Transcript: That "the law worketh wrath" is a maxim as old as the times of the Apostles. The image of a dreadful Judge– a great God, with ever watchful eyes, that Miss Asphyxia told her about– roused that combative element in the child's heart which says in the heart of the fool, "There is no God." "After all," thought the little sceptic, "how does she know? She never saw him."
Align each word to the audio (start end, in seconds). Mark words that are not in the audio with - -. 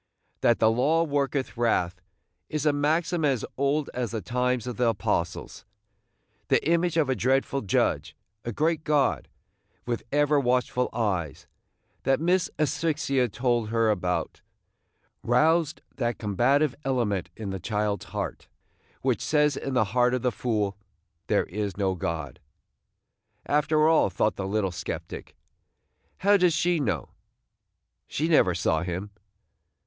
That 0.39 0.57
"the 0.57 0.71
law 0.71 1.03
worketh 1.03 1.55
wrath" 1.55 2.01
is 2.49 2.65
a 2.65 2.73
maxim 2.73 3.23
as 3.23 3.45
old 3.55 3.91
as 3.93 4.09
the 4.09 4.19
times 4.21 4.65
of 4.65 4.77
the 4.77 4.89
Apostles. 4.89 5.63
The 6.47 6.67
image 6.67 6.97
of 6.97 7.07
a 7.07 7.13
dreadful 7.15 7.61
Judge– 7.61 8.15
a 8.43 8.51
great 8.51 8.83
God, 8.83 9.27
with 9.85 10.01
ever 10.11 10.39
watchful 10.39 10.89
eyes, 10.91 11.45
that 12.01 12.19
Miss 12.19 12.49
Asphyxia 12.57 13.29
told 13.29 13.69
her 13.69 13.91
about– 13.91 14.41
roused 15.23 15.83
that 15.97 16.17
combative 16.17 16.73
element 16.83 17.29
in 17.37 17.51
the 17.51 17.59
child's 17.59 18.05
heart 18.05 18.47
which 19.03 19.21
says 19.23 19.55
in 19.55 19.75
the 19.75 19.83
heart 19.93 20.15
of 20.15 20.23
the 20.23 20.31
fool, 20.31 20.75
"There 21.27 21.45
is 21.45 21.77
no 21.77 21.93
God." 21.93 22.39
"After 23.45 23.87
all," 23.87 24.09
thought 24.09 24.35
the 24.35 24.47
little 24.47 24.71
sceptic, 24.71 25.35
"how 26.17 26.37
does 26.37 26.55
she 26.55 26.79
know? 26.79 27.09
She 28.07 28.27
never 28.27 28.55
saw 28.55 28.81
him." 28.81 29.11